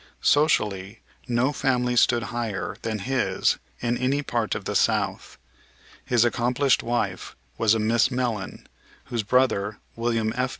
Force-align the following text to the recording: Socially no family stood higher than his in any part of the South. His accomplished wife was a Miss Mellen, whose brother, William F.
Socially 0.23 0.99
no 1.27 1.51
family 1.53 1.95
stood 1.95 2.23
higher 2.33 2.75
than 2.81 2.97
his 3.05 3.59
in 3.81 3.99
any 3.99 4.23
part 4.23 4.55
of 4.55 4.65
the 4.65 4.73
South. 4.75 5.37
His 6.03 6.25
accomplished 6.25 6.81
wife 6.81 7.35
was 7.59 7.75
a 7.75 7.79
Miss 7.79 8.09
Mellen, 8.09 8.65
whose 9.09 9.21
brother, 9.21 9.77
William 9.95 10.33
F. 10.35 10.49